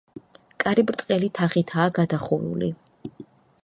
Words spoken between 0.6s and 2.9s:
კარი ბრტყელი თაღითაა გადახურული.